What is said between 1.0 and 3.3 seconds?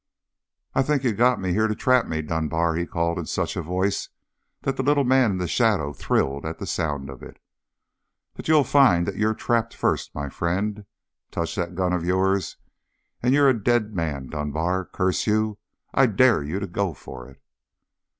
you got me here to trap me, Dunbar," he called in